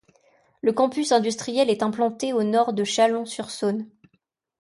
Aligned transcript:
Le 0.63 0.73
campus 0.73 1.11
industriel 1.11 1.69
est 1.69 1.83
implanté 1.83 2.33
au 2.33 2.41
nord 2.41 2.73
de 2.73 2.83
Chalon-sur-Saône. 2.83 3.87